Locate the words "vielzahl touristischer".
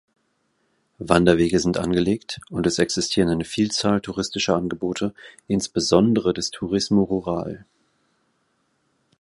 3.43-4.55